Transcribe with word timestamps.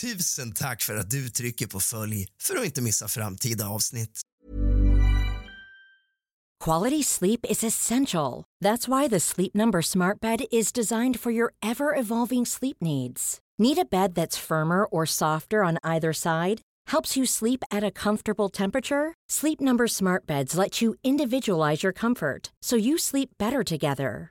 Tusen 0.00 0.52
tack 0.52 0.82
för 0.82 0.96
att 0.96 1.10
du 1.10 1.28
trycker 1.28 1.66
på 1.66 1.80
följ 1.80 2.26
för 2.42 2.56
att 2.56 2.64
inte 2.64 2.82
missa 2.82 3.08
framtida 3.08 3.68
avsnitt. 3.68 4.20
Quality 6.64 7.02
sleep 7.04 7.40
is 7.50 7.64
essential. 7.64 8.44
That's 8.64 8.88
why 8.88 9.08
the 9.08 9.20
Sleep 9.20 9.54
Number 9.54 9.82
Smart 9.82 10.20
Bed 10.20 10.40
is 10.50 10.72
designed 10.72 11.20
for 11.20 11.32
your 11.32 11.52
ever 11.62 12.00
evolving 12.00 12.46
sleep 12.46 12.76
needs. 12.80 13.38
Need 13.58 13.78
a 13.78 13.84
bed 13.90 14.14
that's 14.14 14.46
firmer 14.48 14.84
or 14.84 15.06
softer 15.06 15.64
on 15.64 15.78
either 15.82 16.12
side? 16.12 16.60
Helps 16.92 17.16
you 17.16 17.26
sleep 17.26 17.64
at 17.70 17.84
a 17.84 17.90
comfortable 17.90 18.48
temperature? 18.48 19.14
Sleep 19.30 19.60
Number 19.60 19.86
Smart 19.86 20.26
Beds 20.26 20.58
let 20.58 20.82
you 20.82 20.94
individualize 21.04 21.86
your 21.86 21.92
comfort 21.92 22.50
so 22.62 22.76
you 22.76 22.98
sleep 22.98 23.30
better 23.38 23.64
together. 23.64 24.30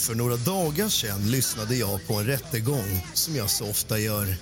För 0.00 0.14
några 0.14 0.36
dagar 0.36 0.88
sedan 0.88 1.30
lyssnade 1.30 1.76
jag 1.76 2.06
på 2.06 2.14
en 2.14 2.26
rättegång 2.26 3.06
som 3.14 3.36
jag 3.36 3.50
så 3.50 3.70
ofta 3.70 3.98
gör. 3.98 4.36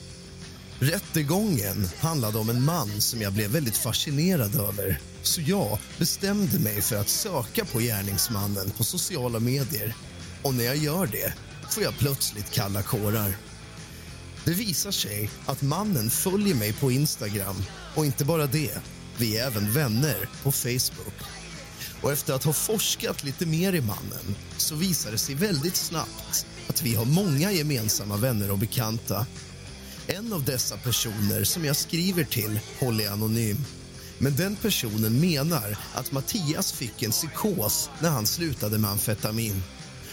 Rättegången 0.78 1.88
handlade 1.98 2.38
om 2.38 2.50
en 2.50 2.64
man 2.64 3.00
som 3.00 3.22
jag 3.22 3.32
blev 3.32 3.50
väldigt 3.50 3.76
fascinerad 3.76 4.54
över. 4.54 5.00
Så 5.22 5.40
jag 5.40 5.78
bestämde 5.98 6.58
mig 6.58 6.82
för 6.82 6.96
att 6.96 7.08
söka 7.08 7.64
på 7.64 7.78
gärningsmannen 7.78 8.70
på 8.70 8.84
sociala 8.84 9.40
medier. 9.40 9.94
Och 10.42 10.54
när 10.54 10.64
jag 10.64 10.76
gör 10.76 11.06
det 11.06 11.34
får 11.70 11.82
jag 11.82 11.98
plötsligt 11.98 12.50
kalla 12.50 12.82
kårar. 12.82 13.36
Det 14.44 14.54
visar 14.54 14.90
sig 14.90 15.30
att 15.46 15.62
mannen 15.62 16.10
följer 16.10 16.54
mig 16.54 16.72
på 16.72 16.90
Instagram 16.90 17.56
och 17.94 18.06
inte 18.06 18.24
bara 18.24 18.46
det, 18.46 18.78
vi 19.16 19.38
är 19.38 19.46
även 19.46 19.72
vänner 19.72 20.28
på 20.42 20.52
Facebook. 20.52 21.14
Och 22.02 22.12
efter 22.12 22.34
att 22.34 22.44
ha 22.44 22.52
forskat 22.52 23.24
lite 23.24 23.46
mer 23.46 23.72
i 23.72 23.80
mannen 23.80 24.34
så 24.56 24.74
visar 24.74 25.10
det 25.10 25.18
sig 25.18 25.34
väldigt 25.34 25.76
snabbt 25.76 26.46
att 26.68 26.82
vi 26.82 26.94
har 26.94 27.04
många 27.04 27.52
gemensamma 27.52 28.16
vänner 28.16 28.50
och 28.50 28.58
bekanta. 28.58 29.26
En 30.06 30.32
av 30.32 30.44
dessa 30.44 30.76
personer 30.76 31.44
som 31.44 31.64
jag 31.64 31.76
skriver 31.76 32.24
till 32.24 32.60
håller 32.80 33.10
anonym. 33.10 33.64
Men 34.18 34.36
den 34.36 34.56
personen 34.56 35.20
menar 35.20 35.76
att 35.94 36.12
Mattias 36.12 36.72
fick 36.72 37.02
en 37.02 37.10
psykos 37.10 37.90
när 38.00 38.10
han 38.10 38.26
slutade 38.26 38.78
med 38.78 38.90
amfetamin. 38.90 39.62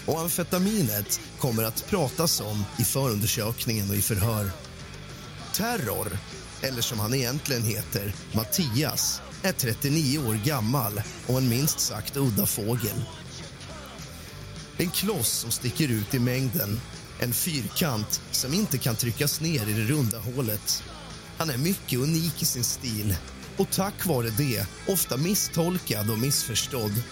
Och 0.05 0.19
amfetaminet 0.19 1.19
kommer 1.39 1.63
att 1.63 1.87
pratas 1.89 2.41
om 2.41 2.63
i 2.79 2.83
förundersökningen 2.83 3.89
och 3.89 3.95
i 3.95 4.01
förhör. 4.01 4.51
Terror, 5.53 6.17
eller 6.61 6.81
som 6.81 6.99
han 6.99 7.13
egentligen 7.13 7.63
heter, 7.63 8.13
Mattias 8.33 9.21
är 9.45 9.51
39 9.51 10.19
år 10.19 10.39
gammal 10.45 11.01
och 11.27 11.37
en 11.37 11.49
minst 11.49 11.79
sagt 11.79 12.17
udda 12.17 12.45
fågel. 12.45 13.03
En 14.77 14.89
kloss 14.89 15.29
som 15.29 15.51
sticker 15.51 15.87
ut 15.87 16.13
i 16.13 16.19
mängden. 16.19 16.81
En 17.19 17.33
fyrkant 17.33 18.21
som 18.31 18.53
inte 18.53 18.77
kan 18.77 18.95
tryckas 18.95 19.41
ner 19.41 19.67
i 19.67 19.73
det 19.73 19.83
runda 19.83 20.19
hålet. 20.19 20.83
Han 21.37 21.49
är 21.49 21.57
mycket 21.57 21.99
unik 21.99 22.41
i 22.41 22.45
sin 22.45 22.63
stil 22.63 23.15
och 23.57 23.69
tack 23.71 24.05
vare 24.05 24.29
det 24.29 24.67
ofta 24.87 25.17
misstolkad 25.17 26.09
och 26.09 26.19
missförstådd. 26.19 27.03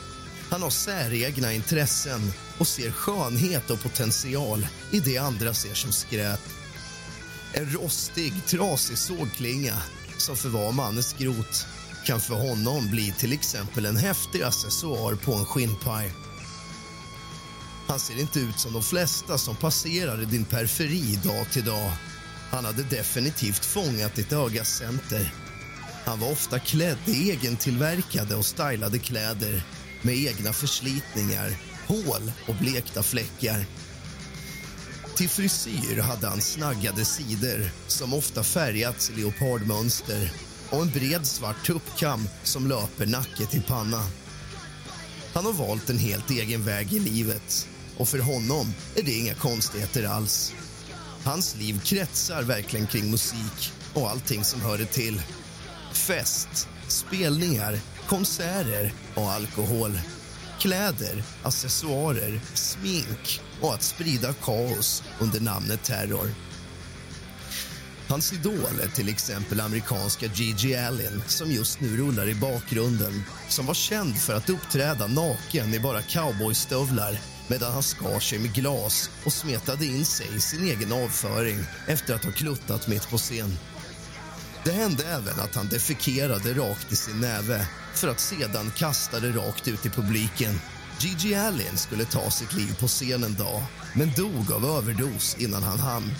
Han 0.49 0.61
har 0.61 0.69
säregna 0.69 1.53
intressen 1.53 2.33
och 2.57 2.67
ser 2.67 2.91
skönhet 2.91 3.69
och 3.69 3.81
potential 3.81 4.67
i 4.91 4.99
det 4.99 5.17
andra 5.17 5.53
ser 5.53 5.73
som 5.73 5.91
skräp. 5.91 6.41
En 7.53 7.73
rostig, 7.73 8.33
trasig 8.45 8.97
sågklinga 8.97 9.81
som 10.17 10.35
förvar 10.35 10.71
mannens 10.71 11.09
skrot 11.09 11.67
kan 12.05 12.21
för 12.21 12.35
honom 12.35 12.89
bli 12.89 13.11
till 13.11 13.33
exempel 13.33 13.85
en 13.85 13.97
häftig 13.97 14.43
accessoar 14.43 15.15
på 15.15 15.33
en 15.33 15.45
skinnpaj. 15.45 16.13
Han 17.87 17.99
ser 17.99 18.19
inte 18.19 18.39
ut 18.39 18.59
som 18.59 18.73
de 18.73 18.83
flesta 18.83 19.37
som 19.37 19.55
passerar 19.55 20.21
i 20.21 20.25
din 20.25 20.45
periferi 20.45 21.19
dag 21.23 21.51
till 21.51 21.65
dag. 21.65 21.91
Han 22.51 22.65
hade 22.65 22.83
definitivt 22.83 23.65
fångat 23.65 24.15
ditt 24.15 24.33
ögas 24.33 24.77
center. 24.77 25.33
Han 26.05 26.19
var 26.19 26.31
ofta 26.31 26.59
klädd 26.59 26.97
i 27.05 27.29
egentillverkade 27.29 28.35
och 28.35 28.45
stylade 28.45 28.99
kläder 28.99 29.63
med 30.01 30.15
egna 30.15 30.53
förslitningar, 30.53 31.51
hål 31.87 32.31
och 32.47 32.55
blekta 32.55 33.03
fläckar. 33.03 33.65
Till 35.15 35.29
frisyr 35.29 36.01
hade 36.01 36.27
han 36.27 36.41
snaggade 36.41 37.05
sidor 37.05 37.69
som 37.87 38.13
ofta 38.13 38.43
färgats 38.43 39.09
i 39.09 39.13
leopardmönster 39.21 40.31
och 40.73 40.81
en 40.81 40.89
bred 40.89 41.25
svart 41.25 41.65
tuppkam 41.65 42.27
som 42.43 42.67
löper 42.67 43.05
nacke 43.05 43.45
till 43.45 43.63
panna. 43.63 44.03
Han 45.33 45.45
har 45.45 45.53
valt 45.53 45.89
en 45.89 45.97
helt 45.97 46.29
egen 46.29 46.65
väg 46.65 46.93
i 46.93 46.99
livet 46.99 47.67
och 47.97 48.07
för 48.07 48.19
honom 48.19 48.73
är 48.95 49.03
det 49.03 49.11
inga 49.11 49.33
konstigheter 49.33 50.03
alls. 50.03 50.53
Hans 51.23 51.55
liv 51.55 51.81
kretsar 51.83 52.43
verkligen 52.43 52.87
kring 52.87 53.11
musik 53.11 53.71
och 53.93 54.09
allting 54.09 54.43
som 54.43 54.61
hör 54.61 54.77
det 54.77 54.85
till. 54.85 55.21
Fest, 55.93 56.67
spelningar, 56.87 57.79
konserter 58.07 58.93
och 59.15 59.31
alkohol. 59.31 59.99
Kläder, 60.59 61.23
accessoarer, 61.43 62.39
smink 62.53 63.41
och 63.61 63.73
att 63.73 63.83
sprida 63.83 64.33
kaos 64.33 65.03
under 65.19 65.39
namnet 65.39 65.83
terror. 65.83 66.29
Hans 68.13 68.33
idol 68.33 68.79
är 68.83 68.87
till 68.87 69.09
exempel 69.09 69.59
amerikanska 69.59 70.25
Gigi 70.25 70.75
Allen 70.75 71.23
som 71.27 71.51
just 71.51 71.79
nu 71.79 71.97
rullar 71.97 72.29
i 72.29 72.35
bakgrunden 72.35 73.23
som 73.49 73.65
var 73.65 73.73
känd 73.73 74.17
för 74.17 74.33
att 74.33 74.49
uppträda 74.49 75.07
naken 75.07 75.73
i 75.73 75.79
bara 75.79 76.01
cowboystövlar 76.01 77.19
medan 77.47 77.73
han 77.73 77.83
skar 77.83 78.19
sig 78.19 78.39
med 78.39 78.53
glas 78.53 79.09
och 79.25 79.33
smetade 79.33 79.85
in 79.85 80.05
sig 80.05 80.27
i 80.35 80.39
sin 80.39 80.63
egen 80.63 80.93
avföring 80.93 81.57
efter 81.87 82.15
att 82.15 82.25
ha 82.25 82.31
kluttat 82.31 82.87
mitt 82.87 83.09
på 83.09 83.17
scen. 83.17 83.57
Det 84.63 84.71
hände 84.71 85.03
även 85.03 85.39
att 85.39 85.55
han 85.55 85.67
defekerade 85.67 86.53
rakt 86.53 86.91
i 86.91 86.95
sin 86.95 87.19
näve 87.19 87.67
för 87.93 88.07
att 88.07 88.19
sedan 88.19 88.71
kasta 88.77 89.19
det 89.19 89.31
rakt 89.31 89.67
ut 89.67 89.85
i 89.85 89.89
publiken. 89.89 90.59
Gigi 90.99 91.35
Allen 91.35 91.77
skulle 91.77 92.05
ta 92.05 92.31
sitt 92.31 92.53
liv 92.53 92.75
på 92.79 92.87
scen 92.87 93.23
en 93.23 93.35
dag 93.35 93.63
men 93.93 94.11
dog 94.13 94.51
av 94.51 94.65
överdos 94.65 95.35
innan 95.39 95.63
han 95.63 95.79
hann. 95.79 96.11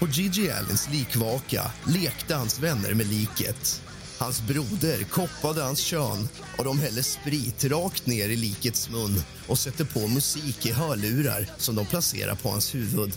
På 0.00 0.06
Gigi 0.06 0.50
Allens 0.50 0.88
likvaka 0.90 1.70
lekte 1.86 2.34
hans 2.34 2.58
vänner 2.58 2.94
med 2.94 3.06
liket. 3.06 3.82
Hans 4.18 4.42
broder 4.42 5.04
koppade 5.04 5.62
hans 5.62 5.80
kön 5.80 6.28
och 6.58 6.64
de 6.64 6.78
häller 6.78 7.02
sprit 7.02 7.64
rakt 7.64 8.06
ner 8.06 8.28
i 8.28 8.36
likets 8.36 8.90
mun 8.90 9.22
och 9.46 9.58
sätter 9.58 9.84
på 9.84 10.08
musik 10.08 10.66
i 10.66 10.72
hörlurar 10.72 11.46
som 11.56 11.74
de 11.74 11.86
placerar 11.86 12.34
på 12.34 12.48
hans 12.50 12.74
huvud. 12.74 13.12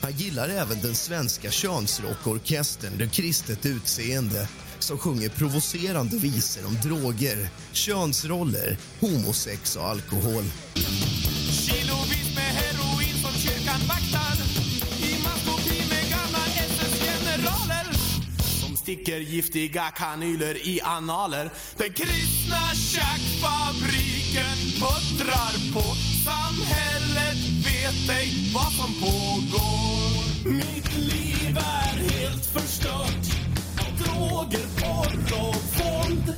Han 0.00 0.12
gillar 0.12 0.48
även 0.48 0.80
den 0.80 0.94
svenska 0.94 1.50
könsrockorkestern 1.50 2.98
Det 2.98 3.08
kristet 3.08 3.66
utseende 3.66 4.48
som 4.78 4.98
sjunger 4.98 5.28
provocerande 5.28 6.16
visor 6.16 6.66
om 6.66 6.78
droger, 6.82 7.48
könsroller, 7.72 8.78
homosex 9.00 9.76
och 9.76 9.88
alkohol. 9.88 10.44
Sticker 18.90 19.20
giftiga 19.20 19.90
kanyler 19.90 20.66
i 20.66 20.80
analer 20.82 21.50
Den 21.76 21.92
kristna 21.92 22.74
tjackfabriken 22.74 24.58
puttrar 24.80 25.54
på. 25.74 25.82
Samhället 26.24 27.38
vet 27.66 28.10
ej 28.18 28.50
vad 28.54 28.72
som 28.72 28.94
pågår. 28.94 30.50
Mitt 30.50 30.98
liv 30.98 31.58
är 31.58 31.96
helt 32.12 32.46
förstört 32.46 33.26
Av 33.80 33.92
droger, 33.98 34.66
porr 34.80 35.40
och 35.40 35.56
våld. 35.78 36.34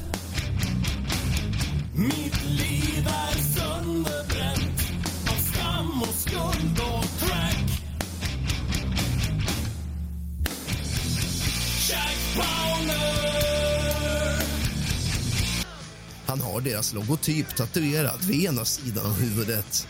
Mitt 1.95 2.45
liv 2.45 3.07
är 3.07 3.39
sönderbränt 3.55 4.81
av 5.31 5.39
skam 5.53 6.03
och 6.03 6.15
skuld 6.15 6.81
och 6.81 7.02
Han 16.27 16.41
har 16.41 16.61
deras 16.61 16.93
logotyp 16.93 17.57
tatuerad 17.57 18.25
vid 18.25 18.45
ena 18.45 18.65
sidan 18.65 19.07
av 19.07 19.21
huvudet. 19.21 19.89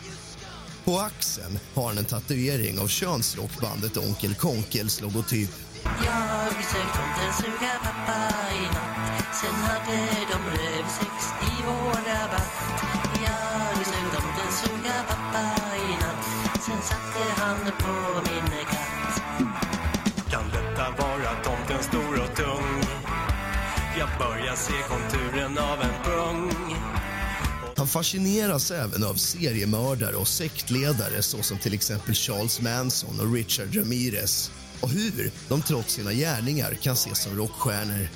På 0.83 0.99
axeln 0.99 1.59
har 1.73 1.87
han 1.87 1.97
en 1.97 2.05
tatuering 2.05 2.79
av 2.79 2.87
könsrockbandet 2.87 3.97
Onkel 3.97 4.35
Konkels 4.35 5.01
logotyp. 5.01 5.49
Jag 5.83 6.53
sökt 6.71 6.93
tomtens 6.95 7.37
suga 7.37 7.73
pappa 7.83 8.19
i 8.55 8.65
natt 8.75 9.35
Sen 9.41 9.55
hade 9.55 9.97
de 10.31 10.39
rövsex 10.57 11.15
i 11.41 11.63
vår 11.65 11.99
rabatt 12.09 12.83
Jag 13.25 13.85
sökt 13.85 14.11
tomtens 14.15 14.59
suga 14.61 15.03
pappa 15.07 15.75
i 15.75 15.91
natt 16.01 16.25
Sen 16.65 16.81
satte 16.81 17.41
han 17.41 17.57
på 17.57 18.21
min 18.29 18.65
katt 18.65 18.82
Jag 24.53 24.59
se 24.59 24.73
konturen 24.87 25.57
av 25.57 25.81
en 25.81 26.03
pung. 26.03 26.75
Han 27.77 27.87
fascineras 27.87 28.71
även 28.71 29.03
av 29.03 29.13
seriemördare 29.13 30.15
och 30.15 30.27
sektledare 30.27 31.21
såsom 31.21 31.57
till 31.57 31.73
exempel 31.73 32.13
Charles 32.13 32.61
Manson 32.61 33.19
och 33.19 33.33
Richard 33.33 33.75
Ramirez 33.75 34.51
och 34.81 34.89
hur 34.89 35.31
de 35.49 35.61
trots 35.61 35.93
sina 35.93 36.13
gärningar 36.13 36.73
kan 36.73 36.93
ses 36.93 37.23
som 37.23 37.37
rockstjärnor. 37.37 38.07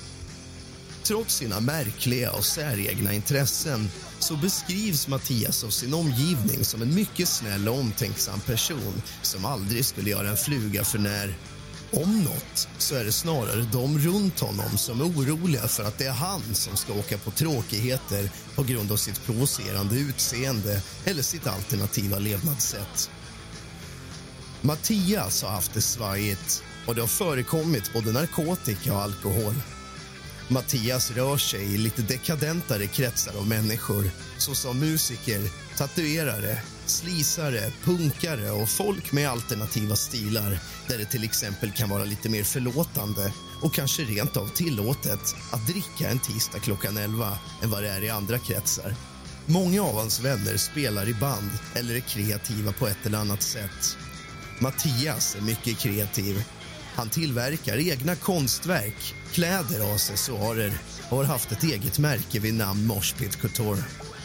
Trots 1.03 1.35
sina 1.35 1.59
märkliga 1.59 2.31
och 2.31 2.45
säregna 2.45 3.13
intressen 3.13 3.89
så 4.19 4.35
beskrivs 4.35 5.07
Mattias 5.07 5.63
av 5.63 5.69
sin 5.69 5.93
omgivning 5.93 6.63
som 6.63 6.81
en 6.81 6.95
mycket 6.95 7.27
snäll 7.27 7.67
och 7.67 7.79
omtänksam 7.79 8.39
person 8.39 9.01
som 9.21 9.45
aldrig 9.45 9.85
skulle 9.85 10.09
göra 10.09 10.29
en 10.29 10.37
fluga 10.37 10.83
för 10.83 10.99
när. 10.99 11.35
Om 11.91 12.23
något 12.23 12.67
så 12.77 12.95
är 12.95 13.03
det 13.03 13.11
snarare 13.11 13.61
de 13.71 13.99
runt 13.99 14.39
honom 14.39 14.77
som 14.77 15.01
är 15.01 15.05
oroliga 15.05 15.67
för 15.67 15.83
att 15.83 15.97
det 15.97 16.05
är 16.05 16.11
han 16.11 16.41
som 16.53 16.77
ska 16.77 16.93
åka 16.93 17.17
på 17.17 17.31
tråkigheter 17.31 18.29
på 18.55 18.63
grund 18.63 18.91
av 18.91 18.97
sitt 18.97 19.25
provocerande 19.25 19.95
utseende 19.95 20.81
eller 21.05 21.21
sitt 21.21 21.47
alternativa 21.47 22.19
levnadssätt. 22.19 23.09
Mattias 24.61 25.43
har 25.43 25.49
haft 25.49 25.73
det 25.73 25.81
svajigt 25.81 26.63
och 26.87 26.95
det 26.95 27.01
har 27.01 27.07
förekommit 27.07 27.93
både 27.93 28.11
narkotika 28.11 28.93
och 28.93 29.01
alkohol. 29.01 29.53
Mattias 30.47 31.11
rör 31.11 31.37
sig 31.37 31.73
i 31.73 31.77
lite 31.77 32.01
dekadentare 32.01 32.87
kretsar 32.87 33.37
av 33.37 33.47
människor 33.47 34.09
såsom 34.37 34.79
musiker, 34.79 35.41
tatuerare, 35.77 36.61
slisare, 36.85 37.71
punkare 37.83 38.51
och 38.51 38.69
folk 38.69 39.11
med 39.11 39.29
alternativa 39.29 39.95
stilar 39.95 40.59
där 40.87 40.97
det 40.97 41.05
till 41.05 41.23
exempel 41.23 41.71
kan 41.71 41.89
vara 41.89 42.03
lite 42.03 42.29
mer 42.29 42.43
förlåtande 42.43 43.33
och 43.61 43.73
kanske 43.73 44.03
rent 44.03 44.37
av 44.37 44.47
tillåtet 44.47 45.35
att 45.51 45.67
dricka 45.67 46.09
en 46.09 46.19
tisdag 46.19 46.59
klockan 46.59 46.97
11 46.97 47.37
än 47.63 47.69
vad 47.69 47.83
det 47.83 47.89
är 47.89 48.03
i 48.03 48.09
andra 48.09 48.39
kretsar. 48.39 48.95
Många 49.45 49.81
av 49.81 49.95
hans 49.95 50.19
vänner 50.19 50.57
spelar 50.57 51.09
i 51.09 51.13
band 51.13 51.51
eller 51.75 51.95
är 51.95 51.99
kreativa 51.99 52.71
på 52.71 52.87
ett 52.87 53.05
eller 53.05 53.17
annat 53.17 53.43
sätt. 53.43 53.97
Mattias 54.59 55.35
är 55.35 55.41
mycket 55.41 55.79
kreativ. 55.79 56.43
Han 56.95 57.09
tillverkar 57.09 57.77
egna 57.77 58.15
konstverk, 58.15 59.15
kläder 59.31 59.87
och 59.87 59.93
accessoarer 59.93 60.73
och 61.09 61.17
har 61.17 61.23
haft 61.23 61.51
ett 61.51 61.63
eget 61.63 61.99
märke 61.99 62.39
vid 62.39 62.53
namn 62.53 62.87
Moshpit 62.87 63.41
Couture. 63.41 63.83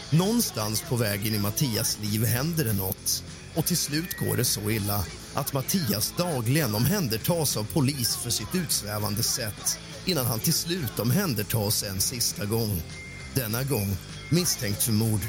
Någonstans 0.09 0.81
på 0.89 0.95
vägen 0.95 1.33
i 1.33 1.39
Mattias 1.39 1.99
liv 2.01 2.25
händer 2.25 2.65
det 2.65 2.73
något 2.73 3.23
och 3.55 3.65
till 3.65 3.77
slut 3.77 4.17
går 4.19 4.37
det 4.37 4.45
så 4.45 4.69
illa 4.69 5.05
att 5.33 5.53
Mattias 5.53 6.13
dagligen 6.17 6.75
omhändertas 6.75 7.57
av 7.57 7.63
polis 7.73 8.15
för 8.15 8.29
sitt 8.29 8.55
utsvävande 8.55 9.23
sätt 9.23 9.79
innan 10.05 10.25
han 10.25 10.39
till 10.39 10.53
slut 10.53 10.99
omhändertas 10.99 11.83
en 11.83 12.01
sista 12.01 12.45
gång. 12.45 12.81
Denna 13.35 13.63
gång 13.63 13.97
misstänkt 14.29 14.83
för 14.83 14.91
mord. 14.91 15.21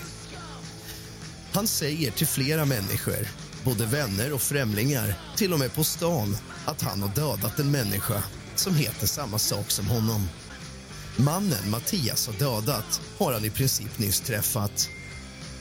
Han 1.53 1.67
säger 1.67 2.11
till 2.11 2.27
flera 2.27 2.65
människor, 2.65 3.29
både 3.65 3.87
vänner 3.87 4.33
och 4.33 4.43
främlingar 4.43 5.15
till 5.37 5.53
och 5.53 5.59
med 5.59 5.75
på 5.75 5.85
stan 5.85 6.37
att 6.65 6.83
han 6.83 7.03
har 7.03 7.09
dödat 7.09 7.59
en 7.59 7.71
människa 7.71 8.23
som 8.55 8.75
heter 8.75 9.07
samma 9.07 9.39
sak 9.39 9.71
som 9.71 9.87
honom. 9.87 10.29
Mannen 11.17 11.71
Mattias 11.71 12.27
har 12.27 12.35
dödat 12.35 13.01
har 13.19 13.33
han 13.33 13.45
i 13.45 13.51
princip 13.51 13.99
nyss 13.99 14.21
träffat. 14.21 14.89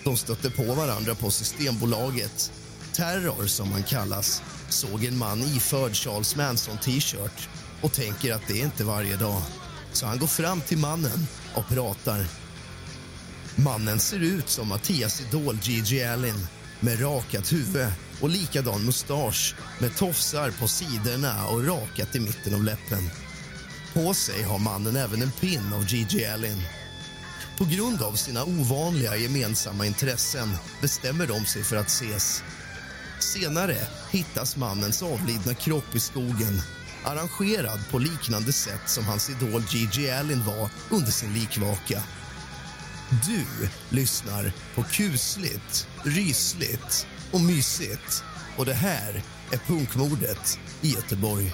De 0.04 0.18
stötte 0.18 0.50
på 0.50 0.64
varandra 0.64 1.16
på 1.16 1.32
Systembolaget. 1.32 2.52
Terror, 2.94 3.48
som 3.48 3.72
han 3.72 3.84
kallas, 3.84 4.42
såg 4.70 5.04
en 5.04 5.18
man 5.18 5.42
iförd 5.42 5.96
Charles 5.96 6.36
Manson-t-shirt 6.36 7.50
och 7.82 7.94
tänker 7.94 8.34
att 8.34 8.48
det 8.48 8.62
är 8.62 8.66
inte 8.66 8.84
varje 8.84 9.16
dag. 9.16 9.42
Så 9.94 10.06
han 10.06 10.20
går 10.20 10.28
fram 10.28 10.62
till 10.62 10.78
mannen 10.78 11.28
och 11.56 11.68
pratar. 11.68 12.26
Mannen 13.56 14.00
ser 14.00 14.20
ut 14.20 14.50
som 14.50 14.68
Mattias 14.68 15.22
idol 15.22 15.60
Gigi 15.62 16.04
Allen 16.04 16.48
med 16.80 17.02
rakat 17.02 17.54
huvud 17.54 17.88
och 18.22 18.30
likadan 18.30 18.86
mustasch 18.86 19.56
med 19.80 19.96
tofsar 19.96 20.52
på 20.52 20.68
sidorna 20.68 21.48
och 21.48 21.68
rakat 21.68 22.16
i 22.16 22.20
mitten 22.20 22.56
av 22.56 22.64
läppen. 22.64 23.10
På 23.94 24.14
sig 24.14 24.44
har 24.44 24.60
mannen 24.60 24.96
även 24.96 25.22
en 25.22 25.32
pin 25.32 25.74
av 25.74 25.86
Gigi 25.88 26.26
Allen. 26.26 26.62
På 27.58 27.66
grund 27.66 28.02
av 28.02 28.14
sina 28.14 28.44
ovanliga 28.44 29.16
gemensamma 29.16 29.86
intressen 29.86 30.56
bestämmer 30.82 31.28
de 31.28 31.46
sig 31.46 31.64
för 31.64 31.76
att 31.76 31.88
ses. 31.88 32.44
Senare 33.24 33.78
hittas 34.12 34.58
mannens 34.58 35.04
avlidna 35.04 35.54
kropp 35.54 35.96
i 35.96 36.00
skogen 36.00 36.62
arrangerad 37.04 37.80
på 37.92 38.00
liknande 38.00 38.54
sätt 38.54 38.90
som 38.90 39.06
hans 39.06 39.30
idol 39.30 39.64
Gigi 39.70 40.12
Allen 40.12 40.44
var 40.46 40.70
under 40.90 41.12
sin 41.12 41.34
likvaka. 41.34 42.04
Du 43.10 43.70
lyssnar 43.90 44.54
på 44.76 44.84
kusligt, 44.84 45.88
rysligt 46.04 47.08
och 47.32 47.42
mysigt. 47.42 48.24
Och 48.58 48.66
det 48.66 48.74
här 48.74 49.24
är 49.52 49.58
punkmordet 49.58 50.60
i 50.82 50.90
Göteborg. 50.90 51.54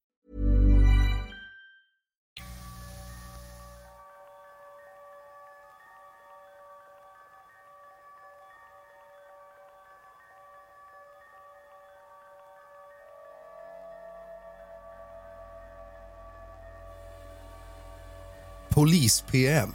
Polis-PM 18.81 19.73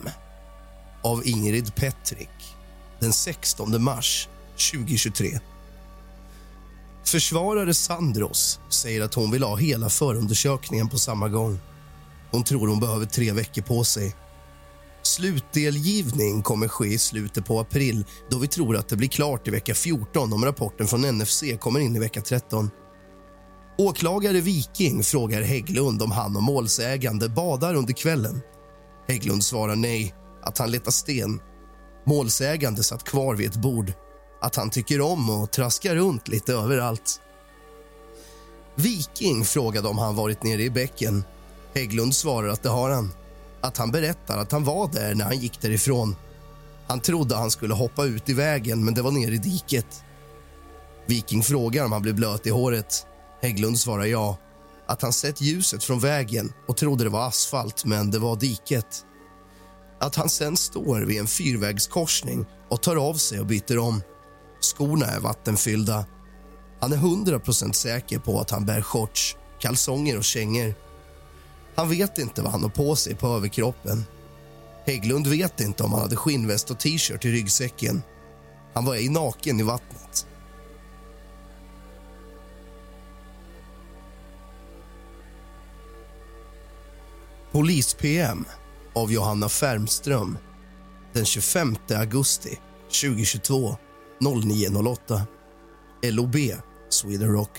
av 1.02 1.26
Ingrid 1.26 1.75
Petrik 1.75 2.56
den 3.00 3.12
16 3.12 3.82
mars 3.82 4.28
2023. 4.72 5.38
Försvarare 7.04 7.75
Sandros 7.75 8.60
säger 8.68 9.00
att 9.00 9.14
hon 9.14 9.30
vill 9.30 9.42
ha 9.42 9.56
hela 9.56 9.88
förundersökningen 9.88 10.88
på 10.88 10.98
samma 10.98 11.28
gång. 11.28 11.58
Hon 12.30 12.44
tror 12.44 12.68
hon 12.68 12.80
behöver 12.80 13.06
tre 13.06 13.32
veckor 13.32 13.62
på 13.62 13.84
sig. 13.84 14.16
Slutdelgivning 15.02 16.42
kommer 16.42 16.68
ske 16.68 16.86
i 16.86 16.98
slutet 16.98 17.46
på 17.46 17.60
april 17.60 18.04
då 18.30 18.38
vi 18.38 18.48
tror 18.48 18.76
att 18.76 18.88
det 18.88 18.96
blir 18.96 19.08
klart 19.08 19.48
i 19.48 19.50
vecka 19.50 19.75
14 19.75 20.32
om 20.32 20.44
rapporten 20.44 20.86
från 20.86 21.18
NFC 21.18 21.42
kommer 21.60 21.80
in 21.80 21.96
i 21.96 21.98
vecka 21.98 22.20
13. 22.20 22.70
Åklagare 23.78 24.40
Viking 24.40 25.02
frågar 25.02 25.42
Hägglund 25.42 26.02
om 26.02 26.10
han 26.10 26.36
och 26.36 26.42
målsägande 26.42 27.28
badar 27.28 27.75
under 27.75 27.92
kvällen. 27.92 28.42
Hägglund 29.08 29.44
svarar 29.44 29.76
nej, 29.76 30.14
att 30.42 30.58
han 30.58 30.70
letar 30.70 30.90
sten. 30.90 31.40
Målsägande 32.04 32.82
satt 32.82 33.04
kvar 33.04 33.34
vid 33.34 33.50
ett 33.50 33.56
bord. 33.56 33.92
Att 34.40 34.56
han 34.56 34.70
tycker 34.70 35.00
om 35.00 35.30
att 35.30 35.52
traska 35.52 35.94
runt 35.94 36.28
lite 36.28 36.52
överallt. 36.52 37.20
Viking 38.75 39.44
frågade 39.44 39.88
om 39.88 39.98
han 39.98 40.16
varit 40.16 40.42
nere 40.42 40.62
i 40.62 40.70
bäcken. 40.70 41.25
Hägglund 41.75 42.14
svarar 42.14 42.48
att 42.48 42.62
det 42.62 42.68
har 42.68 42.90
han. 42.90 43.12
Att 43.60 43.76
han 43.76 43.90
berättar 43.90 44.38
att 44.38 44.52
han 44.52 44.64
var 44.64 44.88
där 44.92 45.14
när 45.14 45.25
han 45.25 45.38
gick 45.38 45.60
därifrån. 45.60 46.16
Han 46.86 47.00
trodde 47.00 47.36
han 47.36 47.50
skulle 47.50 47.75
hoppa 47.75 48.04
ut 48.04 48.28
i 48.28 48.32
vägen, 48.32 48.84
men 48.84 48.94
det 48.94 49.02
var 49.02 49.10
ner 49.10 49.32
i 49.32 49.38
diket. 49.38 50.04
Viking 51.06 51.42
frågar 51.42 51.84
om 51.84 51.92
han 51.92 52.02
blev 52.02 52.14
blöt 52.14 52.46
i 52.46 52.50
håret. 52.50 53.06
Hägglund 53.42 53.78
svarar 53.78 54.04
ja 54.04 54.38
att 54.86 55.02
han 55.02 55.12
sett 55.12 55.40
ljuset 55.40 55.84
från 55.84 55.98
vägen 55.98 56.52
och 56.68 56.76
trodde 56.76 57.04
det 57.04 57.10
var 57.10 57.26
asfalt, 57.26 57.84
men 57.84 58.10
det 58.10 58.18
var 58.18 58.36
diket. 58.36 59.04
Att 60.00 60.16
han 60.16 60.28
sen 60.28 60.56
står 60.56 61.00
vid 61.00 61.20
en 61.20 61.26
fyrvägskorsning 61.26 62.46
och 62.70 62.82
tar 62.82 62.96
av 62.96 63.14
sig 63.14 63.40
och 63.40 63.46
byter 63.46 63.78
om. 63.78 64.02
Skorna 64.60 65.06
är 65.06 65.20
vattenfyllda. 65.20 66.06
Han 66.80 66.92
är 66.92 66.96
hundra 66.96 67.38
procent 67.38 67.76
säker 67.76 68.18
på 68.18 68.40
att 68.40 68.50
han 68.50 68.66
bär 68.66 68.82
shorts, 68.82 69.36
kalsonger 69.58 70.18
och 70.18 70.24
kängor. 70.24 70.74
Han 71.74 71.88
vet 71.88 72.18
inte 72.18 72.42
vad 72.42 72.52
han 72.52 72.62
har 72.62 72.70
på 72.70 72.96
sig 72.96 73.14
på 73.14 73.26
överkroppen. 73.26 74.04
Hägglund 74.86 75.26
vet 75.26 75.60
inte 75.60 75.82
om 75.82 75.92
han 75.92 76.02
hade 76.02 76.16
skinnväst 76.16 76.70
och 76.70 76.78
t-shirt 76.78 77.24
i 77.24 77.32
ryggsäcken. 77.32 78.02
Han 78.74 78.84
var 78.84 78.94
ej 78.94 79.08
naken 79.08 79.60
i 79.60 79.62
vattnet. 79.62 80.26
Polis-PM 87.56 88.44
av 88.94 89.12
Johanna 89.12 89.48
Färmström 89.48 90.38
den 91.12 91.25
25 91.25 91.76
augusti 91.90 92.58
2022 93.02 93.76
09.08 94.20 95.20
LOB 96.02 96.36
Sweden 96.88 97.32
Rock. 97.32 97.50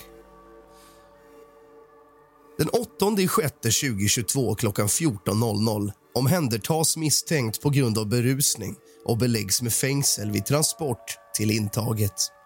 Den 2.58 2.68
8 2.68 2.88
juni 3.00 3.28
2022 3.28 4.54
klockan 4.54 4.86
14.00 4.86 5.92
omhändertas 6.14 6.96
misstänkt 6.96 7.60
på 7.60 7.70
grund 7.70 7.98
av 7.98 8.08
berusning 8.08 8.76
och 9.04 9.18
beläggs 9.18 9.62
med 9.62 9.72
fängsel 9.72 10.30
vid 10.30 10.46
transport 10.46 11.16
till 11.36 11.50
intaget. 11.50 12.37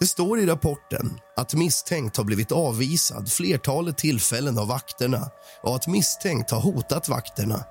Det 0.00 0.06
står 0.06 0.40
i 0.40 0.46
rapporten 0.46 1.20
att 1.36 1.54
misstänkt 1.54 2.16
har 2.16 2.24
blivit 2.24 2.52
avvisad 2.52 3.32
flertalet 3.32 3.98
tillfällen 3.98 4.58
av 4.58 4.68
vakterna 4.68 5.30
och 5.62 5.76
att 5.76 5.86
misstänkt 5.86 6.50
har 6.50 6.60
hotat 6.60 7.08
vakterna. 7.08 7.64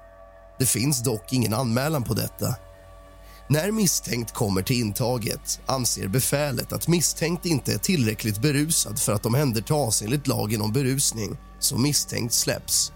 Det 0.60 0.66
finns 0.66 1.04
dock 1.04 1.34
ingen 1.34 1.54
anmälan 1.54 2.04
på 2.04 2.14
detta. 2.14 2.56
När 3.50 3.72
misstänkt 3.72 4.34
kommer 4.34 4.62
till 4.62 4.80
intaget 4.80 5.60
anser 5.66 6.08
befälet 6.08 6.74
att 6.74 6.88
misstänkt 6.88 7.46
inte 7.46 7.74
är 7.74 7.78
tillräckligt 7.78 8.42
berusad 8.42 9.00
för 9.00 9.14
att 9.14 9.26
omhändertas 9.26 10.02
enligt 10.02 10.28
lagen 10.28 10.62
om 10.62 10.74
berusning, 10.74 11.38
så 11.60 11.78
misstänkt 11.78 12.34
släpps. 12.34 12.92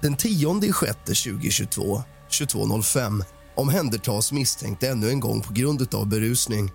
Den 0.00 0.16
10 0.16 0.30
juni 0.30 0.72
2022, 0.72 2.02
22.05 2.30 3.24
omhändertas 3.60 4.32
misstänkt 4.32 4.82
ännu 4.82 5.10
en 5.10 5.20
gång 5.20 5.40
på 5.40 5.52
grund 5.52 5.94
av 5.94 6.08
berusning. 6.08 6.72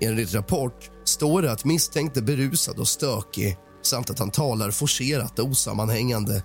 Enligt 0.00 0.34
rapport 0.34 0.90
står 1.04 1.42
det 1.42 1.52
att 1.52 1.64
misstänkt 1.64 2.16
är 2.16 2.22
berusad 2.22 2.78
och 2.78 2.88
stökig 2.88 3.56
samt 3.82 4.10
att 4.10 4.18
han 4.18 4.30
talar 4.30 4.70
forcerat 4.70 5.38
och 5.38 5.48
osammanhängande. 5.48 6.42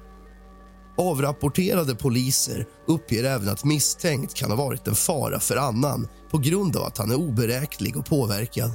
Avrapporterade 0.98 1.96
poliser 1.96 2.67
uppger 2.88 3.24
även 3.24 3.50
att 3.50 3.63
misstänkt 3.63 4.34
kan 4.34 4.50
ha 4.51 4.58
varit 4.58 4.88
en 4.88 4.96
fara 4.96 5.39
för 5.39 5.58
annan 5.58 6.08
på 6.32 6.38
grund 6.38 6.75
av 6.75 6.84
att 6.84 6.98
han 6.98 7.12
är 7.12 7.15
oberäknelig 7.15 7.98
och 7.98 8.05
påverkad. 8.05 8.72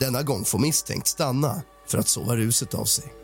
Denna 0.00 0.22
gång 0.22 0.44
får 0.44 0.58
misstänkt 0.58 1.06
stanna 1.06 1.62
för 1.86 1.98
att 1.98 2.08
sova 2.08 2.36
ruset 2.36 2.74
av 2.74 2.84
sig. 2.84 3.14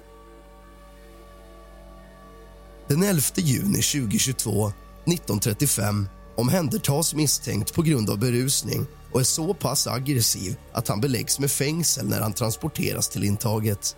Den 2.89 3.03
11 3.03 3.23
juni 3.35 3.83
2022, 3.83 4.73
19.35 5.05 6.07
omhändertas 6.41 7.15
misstänkt 7.15 7.75
på 7.75 7.83
grund 7.83 8.11
av 8.11 8.19
berusning 8.19 8.87
och 9.13 9.21
är 9.21 9.25
så 9.25 9.55
pass 9.55 9.87
aggressiv 9.87 10.57
att 10.73 10.89
han 10.89 11.01
beläggs 11.01 11.39
med 11.39 11.51
fängsel 11.51 12.09
när 12.09 12.21
han 12.21 12.33
transporteras 12.33 13.09
till 13.09 13.25
intaget. 13.25 13.97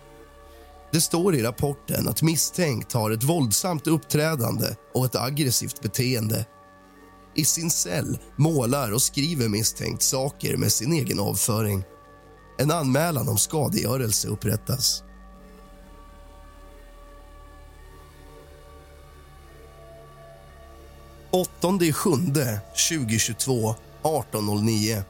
Det 0.91 1.01
står 1.01 1.35
i 1.35 1.43
rapporten 1.43 2.07
att 2.07 2.21
misstänkt 2.21 2.93
har 2.93 3.11
ett 3.11 3.23
våldsamt 3.23 3.87
uppträdande 3.87 4.75
och 4.93 5.05
ett 5.05 5.15
aggressivt 5.15 5.81
beteende. 5.81 6.45
I 7.35 7.45
sin 7.45 7.69
cell 7.69 8.17
målar 8.35 8.93
och 8.93 9.01
skriver 9.01 9.49
misstänkt 9.49 10.01
saker 10.01 10.57
med 10.57 10.71
sin 10.71 10.93
egen 10.93 11.19
avföring. 11.19 11.83
En 12.57 12.71
anmälan 12.71 13.29
om 13.29 13.37
skadegörelse 13.37 14.27
upprättas. 14.27 15.03
Åttonde 21.33 21.85
i 21.85 21.93
sjunde 21.93 22.61
2022 22.89 23.75
18.09. 24.03 25.03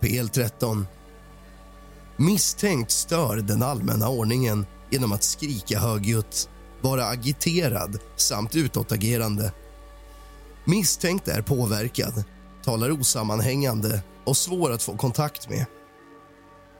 PL13. 0.00 0.84
Misstänkt 2.16 2.90
stör 2.90 3.36
den 3.36 3.62
allmänna 3.62 4.08
ordningen 4.08 4.66
genom 4.90 5.12
att 5.12 5.22
skrika 5.22 5.78
högljutt, 5.78 6.48
vara 6.80 7.06
agiterad 7.06 7.98
samt 8.16 8.56
utåtagerande. 8.56 9.52
Misstänkt 10.64 11.28
är 11.28 11.42
påverkad, 11.42 12.24
talar 12.64 12.90
osammanhängande 12.90 14.02
och 14.24 14.36
svår 14.36 14.72
att 14.72 14.82
få 14.82 14.96
kontakt 14.96 15.50
med. 15.50 15.66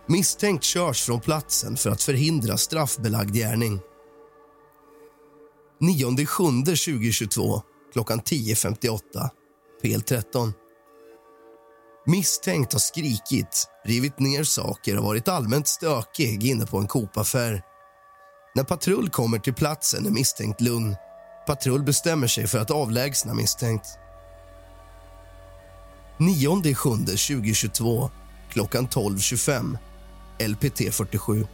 Misstänkt 0.06 0.64
körs 0.64 1.02
från 1.02 1.20
platsen 1.20 1.76
för 1.76 1.90
att 1.90 2.02
förhindra 2.02 2.56
straffbelagd 2.56 3.34
gärning. 3.34 3.80
9 5.80 6.26
7 6.26 6.44
2022 6.64 7.62
klockan 7.96 8.20
10.58. 8.20 9.00
PL13. 9.82 10.52
Misstänkt 12.06 12.72
har 12.72 12.80
skrikit, 12.80 13.68
rivit 13.84 14.18
ner 14.18 14.44
saker 14.44 14.98
och 14.98 15.04
varit 15.04 15.28
allmänt 15.28 15.68
stökig 15.68 16.44
inne 16.44 16.66
på 16.66 16.78
en 16.78 16.86
Coop-affär. 16.86 17.62
När 18.54 18.64
patrull 18.64 19.10
kommer 19.10 19.38
till 19.38 19.54
platsen 19.54 20.06
är 20.06 20.10
misstänkt 20.10 20.60
lugn. 20.60 20.96
Patrull 21.46 21.82
bestämmer 21.82 22.26
sig 22.26 22.46
för 22.46 22.58
att 22.58 22.70
avlägsna 22.70 23.34
misstänkt. 23.34 23.86
9 26.18 26.74
7 26.74 26.90
2022 26.96 28.10
klockan 28.50 28.88
12.25. 28.88 29.78
LPT 30.38 30.94
47. 30.94 31.46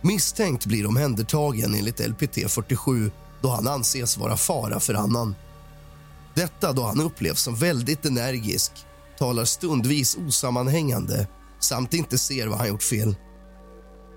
Misstänkt 0.00 0.66
blir 0.66 0.86
omhändertagen 0.86 1.74
enligt 1.74 2.00
LPT 2.08 2.50
47 2.50 3.10
då 3.42 3.48
han 3.48 3.68
anses 3.68 4.16
vara 4.16 4.36
fara 4.36 4.80
för 4.80 4.94
annan. 4.94 5.34
Detta 6.34 6.72
då 6.72 6.82
han 6.82 7.00
upplevs 7.00 7.42
som 7.42 7.54
väldigt 7.54 8.04
energisk, 8.04 8.72
talar 9.18 9.44
stundvis 9.44 10.16
osammanhängande 10.16 11.28
samt 11.60 11.94
inte 11.94 12.18
ser 12.18 12.46
vad 12.46 12.58
han 12.58 12.68
gjort 12.68 12.82
fel. 12.82 13.16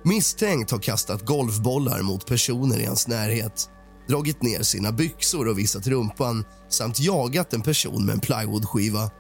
Misstänkt 0.03 0.71
har 0.71 0.79
kastat 0.79 1.25
golfbollar 1.25 2.01
mot 2.01 2.25
personer 2.25 2.79
i 2.79 2.85
hans 2.85 3.07
närhet 3.07 3.69
dragit 4.07 4.41
ner 4.41 4.61
sina 4.61 4.91
byxor 4.91 5.47
och 5.47 5.59
visat 5.59 5.87
rumpan 5.87 6.45
samt 6.69 6.99
jagat 6.99 7.53
en 7.53 7.61
person 7.61 8.05
med 8.05 8.13
en 8.13 8.19
plywoodskiva. 8.19 9.11